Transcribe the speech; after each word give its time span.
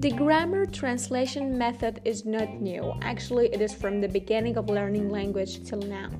The 0.00 0.12
grammar 0.16 0.64
translation 0.64 1.58
method 1.58 2.00
is 2.04 2.24
not 2.24 2.60
new. 2.60 2.94
Actually, 3.02 3.52
it 3.52 3.60
is 3.60 3.74
from 3.74 4.00
the 4.00 4.08
beginning 4.08 4.56
of 4.56 4.70
learning 4.70 5.10
language 5.10 5.64
till 5.64 5.82
now. 5.82 6.10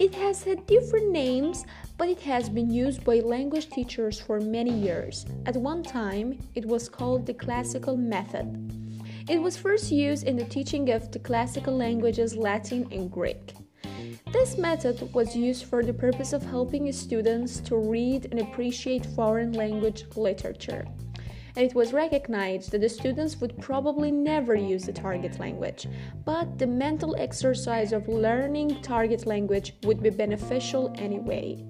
It 0.00 0.14
has 0.16 0.42
had 0.42 0.66
different 0.66 1.12
names, 1.12 1.64
but 1.96 2.08
it 2.08 2.20
has 2.22 2.48
been 2.48 2.70
used 2.70 3.04
by 3.04 3.20
language 3.20 3.70
teachers 3.70 4.18
for 4.18 4.40
many 4.40 4.72
years. 4.72 5.24
At 5.46 5.56
one 5.56 5.84
time, 5.84 6.40
it 6.56 6.66
was 6.66 6.88
called 6.88 7.24
the 7.24 7.34
classical 7.34 7.96
method. 7.96 8.72
It 9.28 9.40
was 9.40 9.56
first 9.56 9.92
used 9.92 10.26
in 10.26 10.36
the 10.36 10.44
teaching 10.44 10.90
of 10.90 11.12
the 11.12 11.20
classical 11.20 11.76
languages 11.76 12.36
Latin 12.36 12.88
and 12.90 13.10
Greek. 13.10 13.54
This 14.34 14.58
method 14.58 15.14
was 15.14 15.36
used 15.36 15.64
for 15.66 15.84
the 15.84 15.94
purpose 15.94 16.32
of 16.32 16.42
helping 16.42 16.90
students 16.90 17.60
to 17.60 17.76
read 17.76 18.26
and 18.32 18.40
appreciate 18.40 19.06
foreign 19.06 19.52
language 19.52 20.06
literature 20.16 20.84
and 21.56 21.64
it 21.64 21.74
was 21.74 21.92
recognized 21.92 22.72
that 22.72 22.80
the 22.80 22.88
students 22.88 23.40
would 23.40 23.56
probably 23.60 24.10
never 24.10 24.56
use 24.56 24.86
the 24.86 24.92
target 24.92 25.38
language, 25.38 25.86
but 26.24 26.58
the 26.58 26.66
mental 26.66 27.14
exercise 27.16 27.92
of 27.92 28.08
learning 28.08 28.82
target 28.82 29.24
language 29.24 29.72
would 29.84 30.02
be 30.02 30.10
beneficial 30.10 30.92
anyway. 30.96 31.64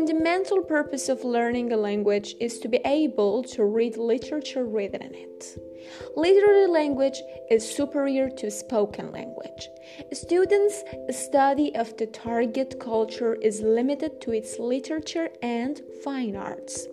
Fundamental 0.00 0.62
purpose 0.62 1.10
of 1.10 1.24
learning 1.24 1.74
a 1.74 1.76
language 1.76 2.34
is 2.40 2.58
to 2.58 2.68
be 2.68 2.78
able 2.86 3.42
to 3.42 3.66
read 3.66 3.98
literature 3.98 4.64
written 4.64 5.02
in 5.02 5.14
it. 5.14 5.58
Literary 6.16 6.66
language 6.66 7.20
is 7.50 7.76
superior 7.76 8.30
to 8.30 8.50
spoken 8.50 9.12
language. 9.12 9.68
Students' 10.14 10.84
study 11.10 11.74
of 11.74 11.94
the 11.98 12.06
target 12.06 12.80
culture 12.80 13.34
is 13.34 13.60
limited 13.60 14.22
to 14.22 14.32
its 14.32 14.58
literature 14.58 15.28
and 15.42 15.82
fine 16.02 16.34
arts. 16.34 16.86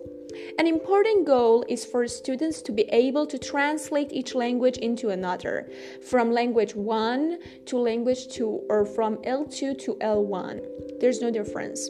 An 0.58 0.66
important 0.66 1.24
goal 1.24 1.64
is 1.66 1.86
for 1.86 2.06
students 2.06 2.60
to 2.60 2.72
be 2.72 2.82
able 2.92 3.26
to 3.26 3.38
translate 3.38 4.12
each 4.12 4.34
language 4.34 4.76
into 4.76 5.08
another, 5.08 5.70
from 6.02 6.30
language 6.30 6.74
1 6.74 7.38
to 7.64 7.78
language 7.78 8.28
2, 8.28 8.66
or 8.68 8.84
from 8.84 9.16
L2 9.22 9.78
to 9.78 9.94
L1. 9.94 11.00
There's 11.00 11.22
no 11.22 11.30
difference. 11.30 11.88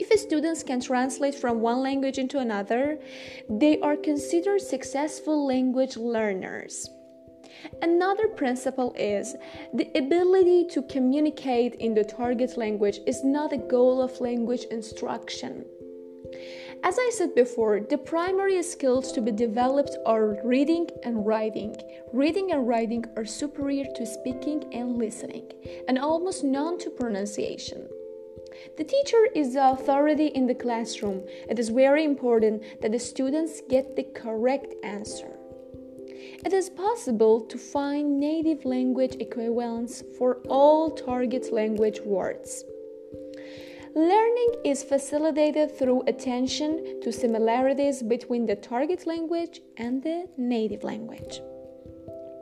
If 0.00 0.18
students 0.18 0.62
can 0.62 0.80
translate 0.80 1.34
from 1.34 1.60
one 1.60 1.82
language 1.82 2.16
into 2.16 2.38
another, 2.38 2.98
they 3.50 3.78
are 3.80 3.96
considered 3.96 4.62
successful 4.62 5.46
language 5.46 5.98
learners. 5.98 6.88
Another 7.82 8.28
principle 8.28 8.94
is 8.96 9.36
the 9.74 9.90
ability 9.94 10.64
to 10.70 10.82
communicate 10.84 11.74
in 11.74 11.92
the 11.92 12.04
target 12.04 12.56
language 12.56 13.00
is 13.06 13.22
not 13.24 13.52
a 13.52 13.58
goal 13.58 14.00
of 14.00 14.18
language 14.22 14.64
instruction. 14.70 15.66
As 16.82 16.98
I 16.98 17.10
said 17.12 17.34
before, 17.34 17.80
the 17.80 17.98
primary 17.98 18.62
skills 18.62 19.12
to 19.12 19.20
be 19.20 19.32
developed 19.32 19.98
are 20.06 20.38
reading 20.42 20.88
and 21.04 21.26
writing. 21.26 21.76
Reading 22.14 22.52
and 22.52 22.66
writing 22.66 23.04
are 23.18 23.26
superior 23.26 23.84
to 23.96 24.06
speaking 24.06 24.64
and 24.72 24.96
listening, 24.96 25.52
and 25.88 25.98
almost 25.98 26.42
none 26.42 26.78
to 26.78 26.88
pronunciation. 26.88 27.86
The 28.76 28.84
teacher 28.84 29.28
is 29.34 29.54
the 29.54 29.70
authority 29.70 30.26
in 30.26 30.46
the 30.46 30.54
classroom. 30.54 31.22
It 31.48 31.58
is 31.58 31.68
very 31.68 32.04
important 32.04 32.62
that 32.80 32.92
the 32.92 32.98
students 32.98 33.62
get 33.68 33.96
the 33.96 34.04
correct 34.14 34.74
answer. 34.82 35.36
It 36.44 36.52
is 36.52 36.70
possible 36.70 37.40
to 37.42 37.58
find 37.58 38.18
native 38.18 38.64
language 38.64 39.16
equivalents 39.20 40.02
for 40.18 40.38
all 40.48 40.90
target 40.90 41.52
language 41.52 42.00
words. 42.00 42.64
Learning 43.94 44.54
is 44.64 44.84
facilitated 44.84 45.76
through 45.76 46.02
attention 46.06 47.00
to 47.02 47.12
similarities 47.12 48.02
between 48.02 48.46
the 48.46 48.56
target 48.56 49.06
language 49.06 49.60
and 49.76 50.02
the 50.02 50.28
native 50.36 50.84
language. 50.84 51.40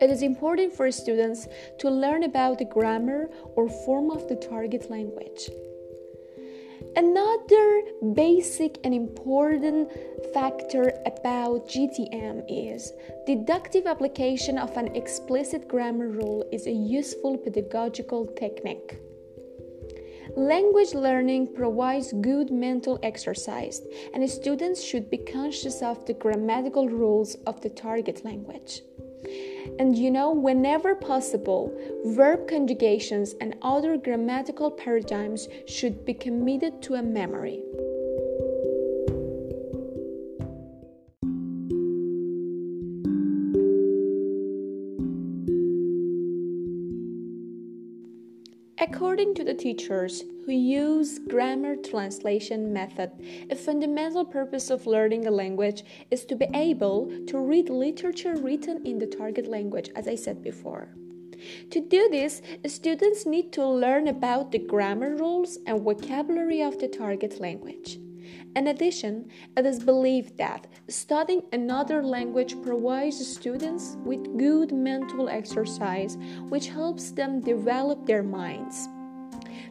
It 0.00 0.10
is 0.10 0.22
important 0.22 0.74
for 0.74 0.90
students 0.92 1.48
to 1.78 1.90
learn 1.90 2.22
about 2.22 2.58
the 2.58 2.66
grammar 2.66 3.30
or 3.56 3.68
form 3.68 4.10
of 4.10 4.28
the 4.28 4.36
target 4.36 4.90
language. 4.90 5.50
Another 6.98 7.82
basic 8.12 8.80
and 8.82 8.92
important 8.92 9.88
factor 10.34 10.92
about 11.06 11.68
GTM 11.68 12.42
is 12.48 12.92
deductive 13.24 13.86
application 13.86 14.58
of 14.58 14.76
an 14.76 14.96
explicit 14.96 15.68
grammar 15.68 16.08
rule 16.08 16.44
is 16.50 16.66
a 16.66 16.72
useful 16.72 17.38
pedagogical 17.38 18.26
technique. 18.26 18.98
Language 20.36 20.92
learning 20.92 21.54
provides 21.54 22.12
good 22.14 22.50
mental 22.50 22.98
exercise, 23.04 23.80
and 24.12 24.28
students 24.28 24.82
should 24.82 25.08
be 25.08 25.18
conscious 25.18 25.82
of 25.82 26.04
the 26.06 26.14
grammatical 26.14 26.88
rules 26.88 27.36
of 27.46 27.60
the 27.60 27.70
target 27.70 28.24
language. 28.24 28.82
And 29.78 29.96
you 29.96 30.10
know, 30.10 30.30
whenever 30.30 30.94
possible, 30.94 31.72
verb 32.04 32.48
conjugations 32.48 33.34
and 33.40 33.56
other 33.62 33.96
grammatical 33.96 34.70
paradigms 34.70 35.48
should 35.66 36.04
be 36.04 36.14
committed 36.14 36.82
to 36.82 36.94
a 36.94 37.02
memory. 37.02 37.62
According 48.80 49.34
to 49.34 49.42
the 49.42 49.54
teachers 49.54 50.22
who 50.46 50.52
use 50.52 51.18
grammar 51.18 51.74
translation 51.74 52.72
method, 52.72 53.10
a 53.50 53.56
fundamental 53.56 54.24
purpose 54.24 54.70
of 54.70 54.86
learning 54.86 55.26
a 55.26 55.32
language 55.32 55.82
is 56.12 56.24
to 56.26 56.36
be 56.36 56.46
able 56.54 57.10
to 57.26 57.40
read 57.40 57.70
literature 57.70 58.36
written 58.36 58.86
in 58.86 59.00
the 59.00 59.06
target 59.06 59.48
language, 59.48 59.90
as 59.96 60.06
I 60.06 60.14
said 60.14 60.44
before. 60.44 60.94
To 61.70 61.80
do 61.80 62.08
this, 62.08 62.40
students 62.66 63.26
need 63.26 63.52
to 63.54 63.66
learn 63.66 64.06
about 64.06 64.52
the 64.52 64.60
grammar 64.60 65.16
rules 65.16 65.58
and 65.66 65.82
vocabulary 65.82 66.62
of 66.62 66.78
the 66.78 66.88
target 66.88 67.40
language. 67.40 67.98
In 68.56 68.68
addition, 68.68 69.28
it 69.56 69.66
is 69.66 69.82
believed 69.82 70.36
that 70.38 70.66
studying 70.88 71.42
another 71.52 72.02
language 72.02 72.60
provides 72.62 73.26
students 73.26 73.96
with 74.04 74.36
good 74.38 74.72
mental 74.72 75.28
exercise, 75.28 76.16
which 76.48 76.68
helps 76.68 77.10
them 77.10 77.40
develop 77.40 78.06
their 78.06 78.22
minds. 78.22 78.88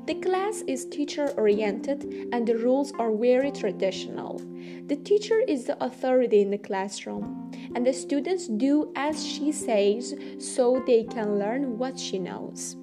The 0.06 0.16
class 0.16 0.64
is 0.68 0.86
teacher 0.86 1.34
oriented 1.36 2.30
and 2.32 2.48
the 2.48 2.58
rules 2.58 2.94
are 2.94 3.14
very 3.14 3.52
traditional. 3.52 4.42
The 4.88 4.96
teacher 4.96 5.42
is 5.42 5.66
the 5.66 5.84
authority 5.84 6.42
in 6.42 6.50
the 6.50 6.58
classroom, 6.58 7.52
and 7.76 7.86
the 7.86 7.92
students 7.92 8.48
do 8.48 8.94
as 8.96 9.26
she 9.26 9.52
says 9.52 10.16
so 10.40 10.82
they 10.88 11.04
can 11.04 11.38
learn 11.38 11.78
what 11.78 12.00
she 12.00 12.20
knows. 12.20 12.78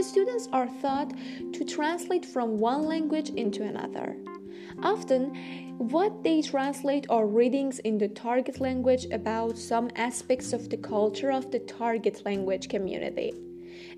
Students 0.00 0.48
are 0.52 0.68
taught 0.80 1.12
to 1.52 1.64
translate 1.64 2.24
from 2.24 2.58
one 2.58 2.82
language 2.82 3.30
into 3.30 3.64
another. 3.64 4.16
Often, 4.82 5.34
what 5.78 6.22
they 6.22 6.42
translate 6.42 7.06
are 7.08 7.26
readings 7.26 7.78
in 7.80 7.98
the 7.98 8.08
target 8.08 8.60
language 8.60 9.06
about 9.10 9.58
some 9.58 9.90
aspects 9.96 10.52
of 10.52 10.70
the 10.70 10.76
culture 10.76 11.32
of 11.32 11.50
the 11.50 11.58
target 11.60 12.22
language 12.24 12.68
community. 12.68 13.32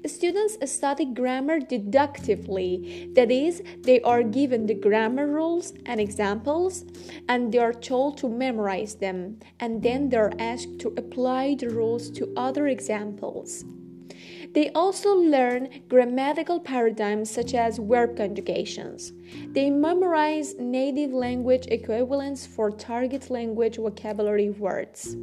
Students 0.05 0.57
study 0.71 1.05
grammar 1.05 1.59
deductively, 1.59 3.11
that 3.15 3.31
is, 3.31 3.63
they 3.83 4.01
are 4.03 4.23
given 4.23 4.67
the 4.67 4.75
grammar 4.75 5.27
rules 5.27 5.73
and 5.85 6.01
examples, 6.01 6.85
and 7.29 7.53
they 7.53 7.59
are 7.59 7.73
told 7.73 8.19
to 8.19 8.29
memorize 8.29 8.95
them, 8.95 9.39
and 9.59 9.83
then 9.83 10.09
they 10.09 10.17
are 10.17 10.33
asked 10.39 10.79
to 10.81 10.95
apply 10.97 11.57
the 11.59 11.71
rules 11.71 12.11
to 12.11 12.33
other 12.37 12.69
examples. 12.69 13.65
They 14.57 14.71
also 14.71 15.15
learn 15.15 15.69
grammatical 15.87 16.59
paradigms 16.59 17.31
such 17.31 17.53
as 17.53 17.77
verb 17.77 18.17
conjugations. 18.17 19.13
They 19.49 19.69
memorize 19.69 20.55
native 20.59 21.13
language 21.13 21.67
equivalents 21.67 22.47
for 22.47 22.71
target 22.71 23.29
language 23.29 23.77
vocabulary 23.77 24.49
words. 24.49 25.15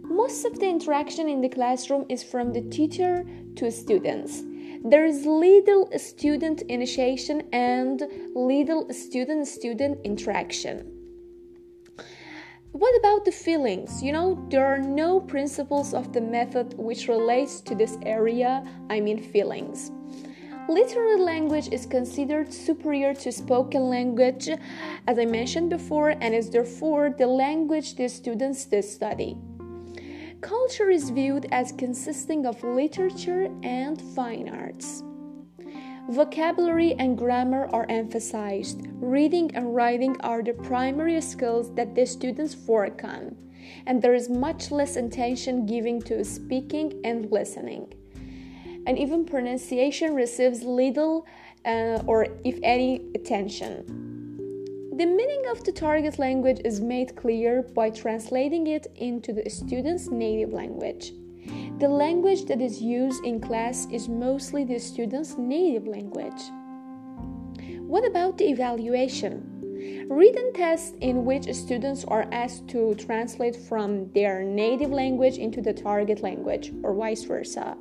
Most 0.00 0.46
of 0.46 0.58
the 0.58 0.66
interaction 0.66 1.28
in 1.28 1.42
the 1.42 1.50
classroom 1.50 2.06
is 2.08 2.24
from 2.24 2.54
the 2.54 2.62
teacher 2.62 3.22
to 3.56 3.70
students. 3.70 4.42
There 4.82 5.04
is 5.04 5.26
little 5.26 5.90
student 5.98 6.62
initiation 6.70 7.42
and 7.52 8.02
little 8.34 8.90
student 8.94 9.46
student 9.46 9.98
interaction. 10.04 10.95
What 12.76 12.94
about 12.98 13.24
the 13.24 13.32
feelings? 13.32 14.02
You 14.02 14.12
know, 14.12 14.46
there 14.50 14.66
are 14.66 14.78
no 14.78 15.18
principles 15.18 15.94
of 15.94 16.12
the 16.12 16.20
method 16.20 16.74
which 16.76 17.08
relates 17.08 17.62
to 17.62 17.74
this 17.74 17.96
area, 18.02 18.62
I 18.90 19.00
mean 19.00 19.16
feelings. 19.16 19.90
Literary 20.68 21.18
language 21.18 21.70
is 21.72 21.86
considered 21.86 22.52
superior 22.52 23.14
to 23.14 23.32
spoken 23.32 23.88
language, 23.88 24.50
as 25.08 25.18
I 25.18 25.24
mentioned 25.24 25.70
before, 25.70 26.10
and 26.20 26.34
is 26.34 26.50
therefore 26.50 27.14
the 27.16 27.26
language 27.26 27.94
the 27.94 28.10
students 28.10 28.68
study. 28.82 29.38
culture 30.42 30.90
is 30.90 31.08
viewed 31.08 31.46
as 31.52 31.72
consisting 31.72 32.44
of 32.44 32.62
literature 32.62 33.48
and 33.62 34.02
fine 34.14 34.50
arts. 34.50 35.02
Vocabulary 36.08 36.94
and 37.00 37.18
grammar 37.18 37.68
are 37.72 37.84
emphasized. 37.88 38.86
Reading 39.00 39.50
and 39.56 39.74
writing 39.74 40.16
are 40.20 40.40
the 40.40 40.52
primary 40.52 41.20
skills 41.20 41.74
that 41.74 41.96
the 41.96 42.06
students 42.06 42.56
work 42.56 43.02
on, 43.02 43.36
and 43.86 44.00
there 44.00 44.14
is 44.14 44.28
much 44.28 44.70
less 44.70 44.94
attention 44.94 45.66
given 45.66 46.00
to 46.02 46.24
speaking 46.24 47.00
and 47.02 47.32
listening. 47.32 47.92
And 48.86 48.96
even 48.96 49.24
pronunciation 49.24 50.14
receives 50.14 50.62
little 50.62 51.26
uh, 51.64 52.00
or, 52.06 52.28
if 52.44 52.60
any, 52.62 53.02
attention. 53.16 53.84
The 54.96 55.06
meaning 55.06 55.42
of 55.50 55.64
the 55.64 55.72
target 55.72 56.20
language 56.20 56.60
is 56.64 56.80
made 56.80 57.16
clear 57.16 57.62
by 57.62 57.90
translating 57.90 58.68
it 58.68 58.86
into 58.94 59.32
the 59.32 59.50
student's 59.50 60.08
native 60.08 60.52
language. 60.52 61.12
The 61.78 61.88
language 61.88 62.46
that 62.46 62.62
is 62.62 62.80
used 62.80 63.22
in 63.22 63.38
class 63.38 63.86
is 63.90 64.08
mostly 64.08 64.64
the 64.64 64.78
student's 64.78 65.36
native 65.36 65.86
language. 65.86 66.42
What 67.80 68.06
about 68.06 68.38
the 68.38 68.48
evaluation? 68.48 70.06
Written 70.08 70.54
tests 70.54 70.94
in 71.02 71.26
which 71.26 71.52
students 71.52 72.02
are 72.06 72.26
asked 72.32 72.66
to 72.68 72.94
translate 72.94 73.56
from 73.56 74.10
their 74.12 74.42
native 74.42 74.90
language 74.90 75.36
into 75.36 75.60
the 75.60 75.74
target 75.74 76.22
language, 76.22 76.72
or 76.82 76.94
vice 76.94 77.24
versa, 77.24 77.76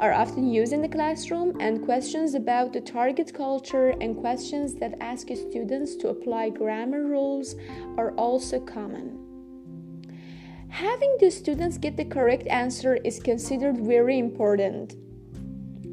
are 0.00 0.12
often 0.12 0.50
used 0.50 0.74
in 0.74 0.82
the 0.82 0.88
classroom, 0.88 1.56
and 1.60 1.82
questions 1.82 2.34
about 2.34 2.74
the 2.74 2.80
target 2.82 3.32
culture 3.32 3.94
and 4.02 4.18
questions 4.18 4.74
that 4.74 4.98
ask 5.00 5.28
students 5.28 5.96
to 5.96 6.08
apply 6.08 6.50
grammar 6.50 7.04
rules 7.04 7.54
are 7.96 8.12
also 8.16 8.60
common. 8.60 9.23
Having 10.74 11.18
the 11.20 11.30
students 11.30 11.78
get 11.78 11.96
the 11.96 12.04
correct 12.04 12.48
answer 12.48 12.96
is 12.96 13.20
considered 13.20 13.78
very 13.78 14.18
important. 14.18 14.96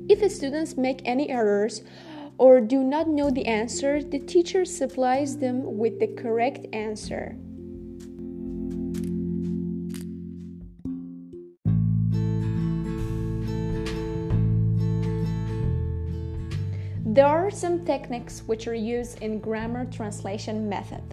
If 0.09 0.21
the 0.21 0.27
students 0.27 0.75
make 0.75 1.03
any 1.05 1.29
errors 1.29 1.83
or 2.39 2.59
do 2.59 2.83
not 2.83 3.07
know 3.07 3.29
the 3.29 3.45
answer, 3.45 4.01
the 4.01 4.17
teacher 4.17 4.65
supplies 4.65 5.37
them 5.37 5.77
with 5.77 5.99
the 5.99 6.07
correct 6.07 6.65
answer. 6.73 7.35
There 17.05 17.27
are 17.27 17.51
some 17.51 17.85
techniques 17.85 18.41
which 18.47 18.67
are 18.67 18.73
used 18.73 19.21
in 19.21 19.37
grammar 19.37 19.85
translation 19.85 20.67
method. 20.67 21.03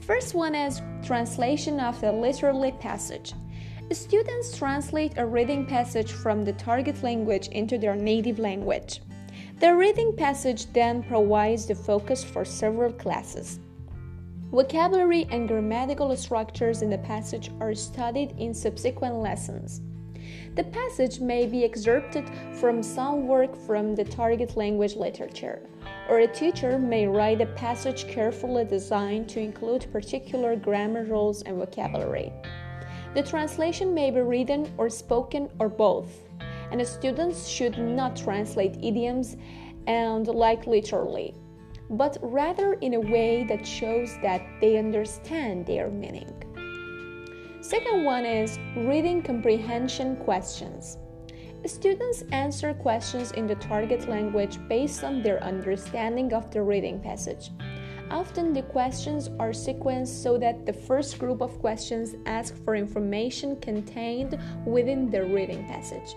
First 0.00 0.34
one 0.34 0.54
is 0.54 0.82
translation 1.02 1.80
of 1.80 2.00
the 2.00 2.12
literary 2.12 2.72
passage. 2.72 3.32
Students 3.90 4.56
translate 4.56 5.18
a 5.18 5.26
reading 5.26 5.66
passage 5.66 6.10
from 6.10 6.44
the 6.44 6.54
target 6.54 7.02
language 7.02 7.48
into 7.48 7.78
their 7.78 7.94
native 7.94 8.38
language. 8.38 9.00
The 9.60 9.74
reading 9.74 10.16
passage 10.16 10.72
then 10.72 11.02
provides 11.02 11.66
the 11.66 11.74
focus 11.74 12.24
for 12.24 12.44
several 12.44 12.92
classes. 12.92 13.60
Vocabulary 14.50 15.26
and 15.30 15.48
grammatical 15.48 16.16
structures 16.16 16.82
in 16.82 16.90
the 16.90 16.98
passage 16.98 17.50
are 17.60 17.74
studied 17.74 18.34
in 18.38 18.54
subsequent 18.54 19.16
lessons. 19.16 19.80
The 20.54 20.64
passage 20.64 21.20
may 21.20 21.46
be 21.46 21.64
excerpted 21.64 22.30
from 22.52 22.82
some 22.82 23.26
work 23.26 23.56
from 23.56 23.94
the 23.94 24.04
target 24.04 24.56
language 24.56 24.96
literature, 24.96 25.60
or 26.08 26.20
a 26.20 26.26
teacher 26.26 26.78
may 26.78 27.06
write 27.06 27.40
a 27.40 27.46
passage 27.46 28.06
carefully 28.06 28.64
designed 28.64 29.28
to 29.30 29.40
include 29.40 29.90
particular 29.92 30.54
grammar 30.54 31.04
rules 31.04 31.42
and 31.42 31.56
vocabulary. 31.56 32.32
The 33.14 33.22
translation 33.22 33.94
may 33.94 34.10
be 34.10 34.20
written 34.20 34.72
or 34.78 34.90
spoken 34.90 35.48
or 35.58 35.68
both, 35.68 36.22
and 36.70 36.86
students 36.86 37.48
should 37.48 37.78
not 37.78 38.16
translate 38.16 38.76
idioms 38.82 39.36
and 39.86 40.26
like 40.26 40.66
literally, 40.66 41.34
but 41.90 42.16
rather 42.22 42.74
in 42.74 42.94
a 42.94 43.00
way 43.00 43.44
that 43.44 43.66
shows 43.66 44.16
that 44.22 44.42
they 44.60 44.78
understand 44.78 45.66
their 45.66 45.90
meaning. 45.90 46.43
Second 47.64 48.04
one 48.04 48.26
is 48.26 48.58
reading 48.76 49.22
comprehension 49.22 50.16
questions. 50.16 50.98
Students 51.64 52.22
answer 52.30 52.74
questions 52.74 53.32
in 53.32 53.46
the 53.46 53.54
target 53.54 54.06
language 54.06 54.58
based 54.68 55.02
on 55.02 55.22
their 55.22 55.42
understanding 55.42 56.34
of 56.34 56.50
the 56.50 56.60
reading 56.60 57.00
passage. 57.00 57.52
Often 58.10 58.52
the 58.52 58.64
questions 58.64 59.30
are 59.40 59.52
sequenced 59.52 60.22
so 60.22 60.36
that 60.36 60.66
the 60.66 60.74
first 60.74 61.18
group 61.18 61.40
of 61.40 61.58
questions 61.58 62.16
ask 62.26 62.54
for 62.64 62.76
information 62.76 63.58
contained 63.60 64.38
within 64.66 65.08
the 65.10 65.24
reading 65.24 65.66
passage. 65.66 66.16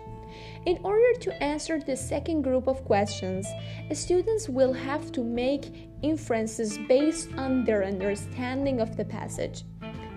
In 0.66 0.78
order 0.84 1.18
to 1.22 1.42
answer 1.42 1.80
the 1.80 1.96
second 1.96 2.42
group 2.42 2.68
of 2.68 2.84
questions, 2.84 3.48
students 3.94 4.50
will 4.50 4.74
have 4.74 5.14
to 5.14 5.24
make 5.24 5.72
inferences 6.02 6.78
based 6.90 7.30
on 7.38 7.64
their 7.64 7.86
understanding 7.86 8.82
of 8.82 8.98
the 8.98 9.06
passage. 9.06 9.64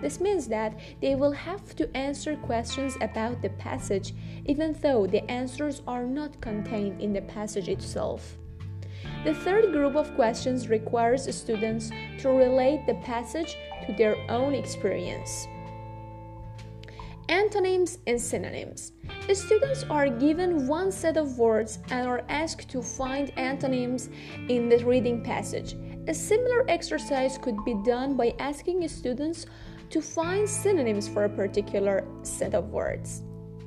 This 0.01 0.19
means 0.19 0.47
that 0.47 0.77
they 0.99 1.15
will 1.15 1.31
have 1.31 1.75
to 1.75 1.95
answer 1.95 2.35
questions 2.35 2.97
about 3.01 3.41
the 3.41 3.49
passage 3.49 4.13
even 4.45 4.73
though 4.81 5.05
the 5.05 5.29
answers 5.29 5.81
are 5.87 6.05
not 6.05 6.41
contained 6.41 6.99
in 6.99 7.13
the 7.13 7.21
passage 7.21 7.69
itself. 7.69 8.37
The 9.23 9.35
third 9.35 9.71
group 9.71 9.95
of 9.95 10.15
questions 10.15 10.67
requires 10.67 11.33
students 11.35 11.91
to 12.19 12.29
relate 12.29 12.85
the 12.87 12.95
passage 12.95 13.55
to 13.85 13.93
their 13.93 14.17
own 14.29 14.55
experience. 14.55 15.47
Antonyms 17.29 17.99
and 18.07 18.19
synonyms. 18.19 18.91
The 19.27 19.35
students 19.35 19.83
are 19.89 20.09
given 20.09 20.67
one 20.67 20.91
set 20.91 21.17
of 21.17 21.37
words 21.37 21.79
and 21.91 22.07
are 22.07 22.23
asked 22.27 22.69
to 22.71 22.81
find 22.81 23.31
antonyms 23.37 24.09
in 24.49 24.67
the 24.67 24.83
reading 24.83 25.23
passage. 25.23 25.75
A 26.07 26.13
similar 26.13 26.65
exercise 26.67 27.37
could 27.37 27.63
be 27.63 27.75
done 27.85 28.17
by 28.17 28.33
asking 28.39 28.85
students 28.87 29.45
to 29.91 30.01
find 30.01 30.49
synonyms 30.49 31.07
for 31.07 31.25
a 31.25 31.29
particular 31.29 32.07
set 32.23 32.55
of 32.55 32.69
words. 32.69 33.23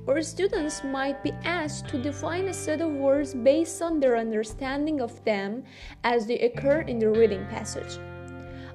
Or 0.07 0.21
students 0.23 0.85
might 0.85 1.23
be 1.23 1.33
asked 1.45 1.89
to 1.89 2.03
define 2.03 2.49
a 2.49 2.53
set 2.53 2.81
of 2.81 2.93
words 2.93 3.33
based 3.33 3.81
on 3.81 4.01
their 4.01 4.17
understanding 4.17 5.01
of 5.01 5.25
them 5.25 5.65
as 6.03 6.27
they 6.27 6.39
occur 6.41 6.81
in 6.83 6.99
the 6.99 7.09
reading 7.09 7.47
passage. 7.47 7.99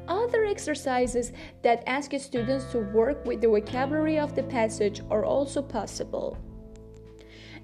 Other 0.07 0.46
exercises 0.46 1.31
that 1.62 1.84
ask 1.86 2.12
students 2.18 2.66
to 2.72 2.80
work 2.80 3.24
with 3.25 3.42
the 3.42 3.48
vocabulary 3.48 4.18
of 4.18 4.34
the 4.34 4.44
passage 4.44 5.01
are 5.12 5.24
also 5.24 5.62
possible. 5.62 6.36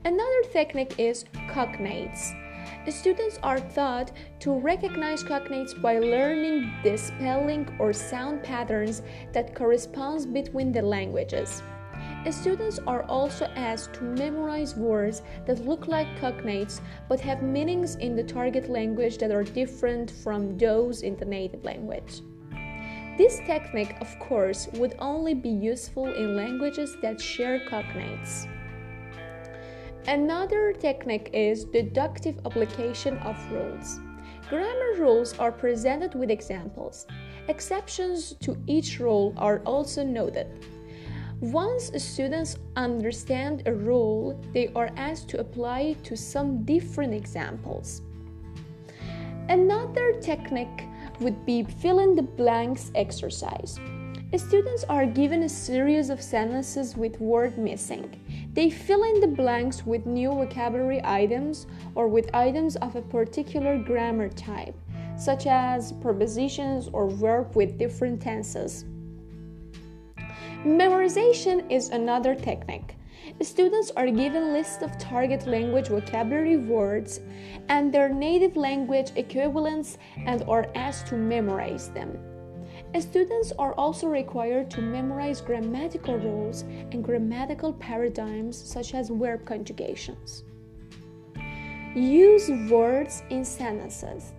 Another 0.03 0.43
technique 0.51 0.99
is 0.99 1.25
cognates. 1.49 2.44
Students 2.89 3.39
are 3.41 3.59
taught 3.59 4.11
to 4.39 4.59
recognize 4.59 5.23
cognates 5.23 5.79
by 5.81 5.97
learning 5.97 6.71
the 6.83 6.95
spelling 6.97 7.67
or 7.79 7.91
sound 7.91 8.43
patterns 8.43 9.01
that 9.33 9.55
corresponds 9.55 10.25
between 10.25 10.71
the 10.71 10.83
languages. 10.83 11.63
Students 12.29 12.79
are 12.85 13.03
also 13.03 13.45
asked 13.55 13.93
to 13.95 14.03
memorize 14.03 14.75
words 14.75 15.23
that 15.45 15.65
look 15.65 15.87
like 15.87 16.07
cognates 16.19 16.79
but 17.09 17.19
have 17.21 17.41
meanings 17.41 17.95
in 17.95 18.15
the 18.15 18.23
target 18.23 18.69
language 18.69 19.17
that 19.17 19.31
are 19.31 19.43
different 19.43 20.11
from 20.11 20.57
those 20.57 21.01
in 21.01 21.15
the 21.15 21.25
native 21.25 21.63
language. 21.63 22.21
This 23.17 23.39
technique, 23.47 23.95
of 24.01 24.19
course, 24.19 24.67
would 24.73 24.95
only 24.99 25.33
be 25.33 25.49
useful 25.49 26.13
in 26.13 26.35
languages 26.35 26.97
that 27.01 27.21
share 27.21 27.61
cognates. 27.61 28.47
Another 30.07 30.71
technique 30.71 31.31
is 31.33 31.65
deductive 31.65 32.39
application 32.45 33.17
of 33.19 33.35
rules. 33.51 33.99
Grammar 34.49 34.93
rules 34.99 35.37
are 35.39 35.51
presented 35.51 36.13
with 36.13 36.29
examples. 36.29 37.07
Exceptions 37.47 38.35
to 38.41 38.55
each 38.67 38.99
rule 38.99 39.33
are 39.35 39.63
also 39.65 40.03
noted. 40.03 40.47
Once 41.41 41.91
students 41.97 42.57
understand 42.75 43.63
a 43.65 43.73
rule, 43.73 44.39
they 44.53 44.71
are 44.75 44.91
asked 44.95 45.27
to 45.29 45.39
apply 45.39 45.79
it 45.79 46.03
to 46.03 46.15
some 46.15 46.63
different 46.63 47.11
examples. 47.11 48.03
Another 49.49 50.13
technique 50.21 50.83
would 51.19 51.45
be 51.47 51.63
fill 51.63 51.97
in 51.97 52.15
the 52.15 52.21
blanks 52.21 52.91
exercise. 52.93 53.79
Students 54.37 54.83
are 54.83 55.05
given 55.05 55.43
a 55.43 55.49
series 55.49 56.09
of 56.11 56.21
sentences 56.21 56.95
with 56.95 57.19
word 57.19 57.57
missing. 57.57 58.21
They 58.55 58.69
fill 58.69 59.03
in 59.03 59.19
the 59.19 59.27
blanks 59.27 59.85
with 59.85 60.05
new 60.05 60.31
vocabulary 60.31 61.01
items 61.03 61.67
or 61.93 62.07
with 62.07 62.33
items 62.33 62.77
of 62.77 62.95
a 62.95 63.01
particular 63.01 63.77
grammar 63.77 64.29
type, 64.29 64.75
such 65.17 65.45
as 65.45 65.91
prepositions 65.91 66.87
or 66.93 67.09
verb 67.09 67.53
with 67.57 67.77
different 67.77 68.21
tenses. 68.21 68.85
Memorization 70.63 71.69
is 71.69 71.89
another 71.89 72.33
technique. 72.33 72.95
Students 73.41 73.91
are 73.97 74.09
given 74.09 74.53
lists 74.53 74.81
of 74.81 74.97
target 74.97 75.45
language 75.45 75.89
vocabulary 75.89 76.55
words 76.55 77.19
and 77.67 77.93
their 77.93 78.07
native 78.07 78.55
language 78.55 79.11
equivalents 79.17 79.97
and 80.15 80.43
are 80.47 80.67
asked 80.75 81.07
to 81.07 81.17
memorize 81.17 81.89
them. 81.89 82.17
Students 82.99 83.51
are 83.59 83.73
also 83.73 84.07
required 84.07 84.71
to 84.71 84.81
memorize 84.81 85.41
grammatical 85.41 86.17
rules 86.17 86.61
and 86.61 87.03
grammatical 87.03 87.73
paradigms 87.73 88.57
such 88.57 88.93
as 88.93 89.09
verb 89.09 89.45
conjugations. 89.45 90.43
Use 91.93 92.49
words 92.69 93.23
in 93.29 93.43
sentences. 93.43 94.33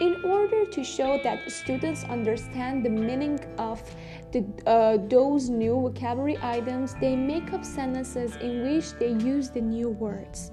In 0.00 0.22
order 0.24 0.66
to 0.66 0.84
show 0.84 1.18
that 1.22 1.50
students 1.50 2.04
understand 2.04 2.84
the 2.84 2.90
meaning 2.90 3.40
of 3.56 3.82
the, 4.30 4.44
uh, 4.66 4.98
those 5.08 5.48
new 5.48 5.74
vocabulary 5.74 6.36
items, 6.42 6.94
they 7.00 7.16
make 7.16 7.54
up 7.54 7.64
sentences 7.64 8.36
in 8.36 8.62
which 8.62 8.92
they 8.94 9.12
use 9.24 9.48
the 9.48 9.60
new 9.60 9.88
words. 9.88 10.52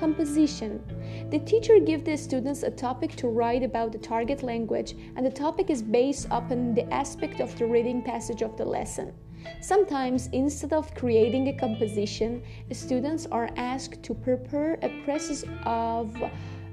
Composition. 0.00 0.82
The 1.30 1.40
teacher 1.40 1.78
gives 1.78 2.04
the 2.04 2.16
students 2.16 2.62
a 2.62 2.70
topic 2.70 3.14
to 3.16 3.28
write 3.28 3.62
about 3.62 3.92
the 3.92 3.98
target 3.98 4.42
language, 4.42 4.94
and 5.14 5.26
the 5.26 5.30
topic 5.30 5.68
is 5.68 5.82
based 5.82 6.26
upon 6.30 6.74
the 6.74 6.90
aspect 6.90 7.38
of 7.38 7.54
the 7.58 7.66
reading 7.66 8.00
passage 8.02 8.40
of 8.40 8.56
the 8.56 8.64
lesson. 8.64 9.12
Sometimes, 9.60 10.28
instead 10.32 10.72
of 10.72 10.94
creating 10.94 11.48
a 11.48 11.52
composition, 11.52 12.42
students 12.72 13.26
are 13.30 13.50
asked 13.56 14.02
to 14.02 14.14
prepare 14.14 14.74
a 14.82 14.88
précis 15.04 15.44
of 15.66 16.16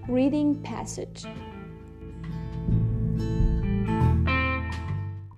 reading 0.07 0.55
passage. 0.63 1.25